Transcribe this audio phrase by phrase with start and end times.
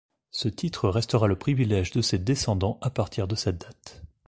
[0.31, 4.01] Ce titre restera le privilège de ses descendants à partir de cette date.